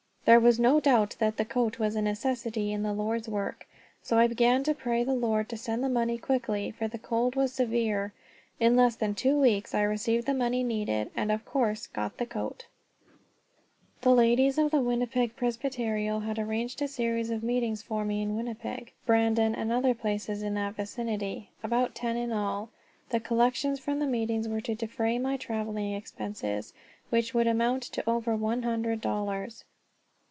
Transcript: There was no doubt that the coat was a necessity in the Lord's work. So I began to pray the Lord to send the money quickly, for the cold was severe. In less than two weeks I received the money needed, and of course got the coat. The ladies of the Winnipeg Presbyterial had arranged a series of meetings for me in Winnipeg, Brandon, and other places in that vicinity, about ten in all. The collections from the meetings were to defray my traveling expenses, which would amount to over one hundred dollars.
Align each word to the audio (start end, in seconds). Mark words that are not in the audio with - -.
There 0.25 0.39
was 0.39 0.59
no 0.59 0.79
doubt 0.79 1.15
that 1.19 1.37
the 1.37 1.43
coat 1.43 1.77
was 1.79 1.95
a 1.95 2.01
necessity 2.01 2.71
in 2.71 2.83
the 2.83 2.93
Lord's 2.93 3.27
work. 3.27 3.67
So 4.03 4.17
I 4.19 4.27
began 4.27 4.63
to 4.63 4.75
pray 4.75 5.03
the 5.03 5.15
Lord 5.15 5.49
to 5.49 5.57
send 5.57 5.83
the 5.83 5.89
money 5.89 6.17
quickly, 6.19 6.69
for 6.71 6.87
the 6.87 6.99
cold 6.99 7.35
was 7.35 7.51
severe. 7.51 8.13
In 8.59 8.75
less 8.77 8.95
than 8.95 9.13
two 9.15 9.37
weeks 9.37 9.73
I 9.73 9.81
received 9.81 10.27
the 10.27 10.33
money 10.35 10.63
needed, 10.63 11.09
and 11.15 11.31
of 11.33 11.43
course 11.43 11.87
got 11.87 12.17
the 12.17 12.27
coat. 12.27 12.67
The 14.01 14.13
ladies 14.13 14.57
of 14.59 14.69
the 14.71 14.79
Winnipeg 14.79 15.35
Presbyterial 15.35 16.19
had 16.21 16.37
arranged 16.39 16.81
a 16.83 16.87
series 16.87 17.29
of 17.31 17.43
meetings 17.43 17.81
for 17.81 18.05
me 18.05 18.21
in 18.21 18.35
Winnipeg, 18.35 18.93
Brandon, 19.07 19.55
and 19.55 19.71
other 19.71 19.95
places 19.95 20.43
in 20.43 20.53
that 20.53 20.75
vicinity, 20.75 21.49
about 21.63 21.95
ten 21.95 22.15
in 22.15 22.31
all. 22.31 22.69
The 23.09 23.19
collections 23.19 23.79
from 23.79 23.97
the 23.99 24.07
meetings 24.07 24.47
were 24.47 24.61
to 24.61 24.75
defray 24.75 25.17
my 25.17 25.35
traveling 25.35 25.93
expenses, 25.93 26.73
which 27.09 27.33
would 27.33 27.47
amount 27.47 27.83
to 27.83 28.07
over 28.09 28.33
one 28.35 28.61
hundred 28.61 29.01
dollars. 29.01 29.65